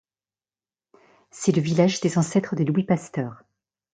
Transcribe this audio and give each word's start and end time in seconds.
C'est 1.29 1.51
le 1.55 1.61
village 1.61 1.99
des 2.01 2.17
ancêtres 2.17 2.55
de 2.55 2.63
Louis 2.63 2.85
Pasteur. 2.85 3.43